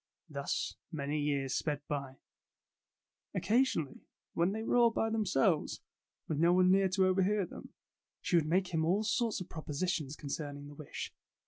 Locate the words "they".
4.51-4.63